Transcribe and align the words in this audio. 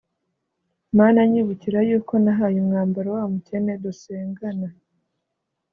Mana 0.97 1.19
nyibukira 1.31 1.79
yuko 1.89 2.13
nahaye 2.23 2.57
umwambaro 2.63 3.09
wa 3.17 3.23
mukene 3.31 3.73
dusengana 3.83 4.67